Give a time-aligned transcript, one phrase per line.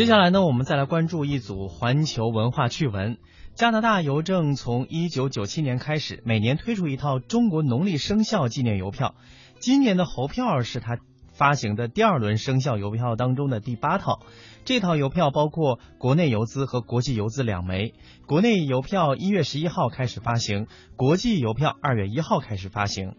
[0.00, 3.18] 接下来呢，我们再来关注一组环球文化趣闻。
[3.54, 9.14] 加拿大邮政从一九九七年开始，每年推出一套中国农历生肖纪念邮票。
[9.58, 10.96] 今年的猴票是它
[11.34, 14.20] 发行的第二轮生肖邮票当中的第八套。
[14.64, 17.92] 这套邮票包括国内邮资和国际邮资两枚。
[18.26, 23.16] 国内邮票一月十一号开始发行，国际邮票二月一号开始发行。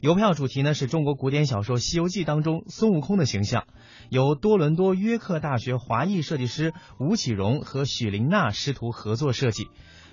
[0.00, 3.64] 邮票主题呢是中国古典小说《西游记》当中孙悟空的形象，
[4.08, 9.66] 由多伦多约克大学华裔设计师吴启荣和许琳娜师徒合作设计。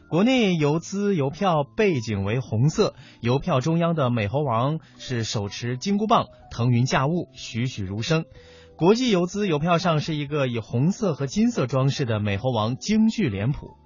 [0.09, 8.25] 国内邮资邮票背景为红色，邮票中央的美猴王是手持金箍棒，腾云驾雾，栩栩如生。
[8.75, 13.77] 国际邮资邮票上是一个以红色和金色装饰的美猴王京剧脸谱。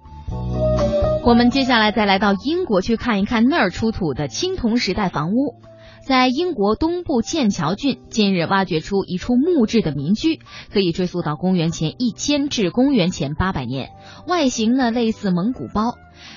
[1.24, 5.62] 我们接下来再来到英国去看一看那儿出土的青铜时代房屋。
[6.04, 10.40] 在英国东部剑桥郡，近日挖掘出一处木质的民居，
[10.72, 13.90] 可以追溯到公元前一千至公元前八百年。
[14.26, 15.94] 外形呢类似蒙古包，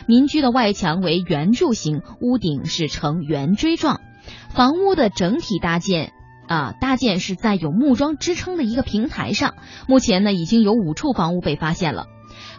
[0.07, 4.01] 民居的外墙为圆柱形，屋顶是呈圆锥状。
[4.49, 6.11] 房屋的整体搭建
[6.47, 9.55] 啊，搭建是在有木桩支撑的一个平台上。
[9.87, 12.05] 目前呢，已经有五处房屋被发现了。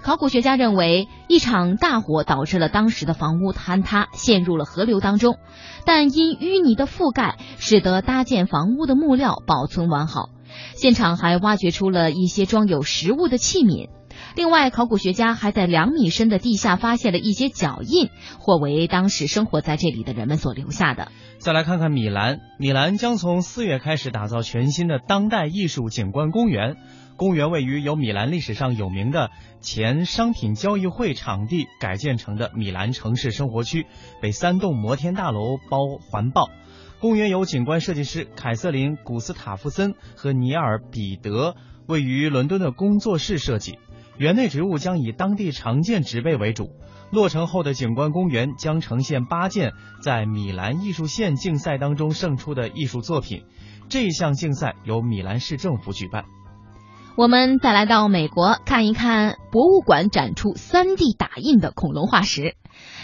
[0.02, 5.38] 考古学家认为，一场大火导致了当时的房屋坍塌，陷入了河流当中。
[5.84, 10.30] 但因淤泥的覆盖，使得搭建房屋的木料保存完好。
[10.74, 13.88] 现场还挖掘出了一些装有食物的器皿。
[14.36, 21.10] 另外，考古学家还在两米深的地下发现了一些脚印，或为当时生活在这里的人们所留下的。
[21.38, 26.76] 再来看看米兰，米兰将从四月开始打造全新的当代艺术景观公园。
[27.16, 29.30] 公园位于由米兰历史上有名的
[29.62, 33.86] 前商品交易会场地改建成的米兰城市生活区，
[34.20, 35.78] 被三栋摩天大楼包
[36.10, 36.50] 环抱。
[37.00, 41.56] 公园由景观设计师凯瑟琳·古斯塔夫森和尼尔·彼得
[41.88, 43.78] 位于伦敦的工作室设计。
[44.18, 46.70] 园内植物将以当地常见植被为主。
[47.12, 49.72] 落成后的景观公园将呈现八件
[50.02, 53.44] 在米兰艺术线竞赛当中胜出的艺术作品。
[53.88, 56.24] 这项竞赛由米兰市政府举办。
[57.16, 62.56] 我们再来到美国看一看，博物馆展出 3D 打印的恐龙化石。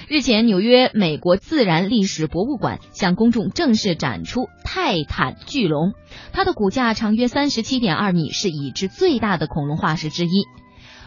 [0.08, 5.94] 日前，纽约美国自然历史博物馆向公众正式展出泰坦巨龙，
[6.32, 10.44] 它的骨架长约37.2米，是已知最大的恐龙化石之一。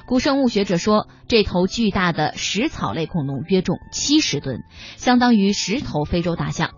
[0.08, 4.60] 古生物学者说，这头巨大的食草类恐龙约重七十吨，
[4.98, 6.72] 相当于十头非洲大象。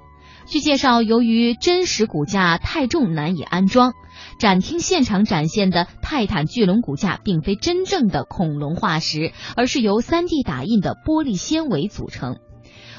[0.46, 3.92] 据介绍，由于真实骨架太重，难以安装。
[4.40, 12.38] 展厅现场展现的泰坦巨龙骨架，并非真正的恐龙化石，而是由 3D 打印的玻璃纤维组成。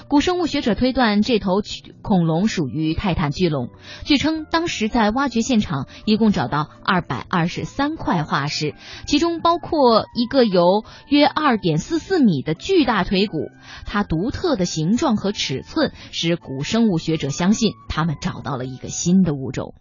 [0.08, 1.60] 古生物学者推断，这头
[2.00, 3.68] 恐龙属于泰坦巨龙。
[4.06, 8.74] 据称，当时在挖掘现场一共找到二百二十三块化石，
[9.06, 13.50] 其中包括一个由约二点四四米的巨大腿骨。
[13.84, 19.74] 它独特的形状和尺寸使古生物学者相信，他们找到了一个新的物种。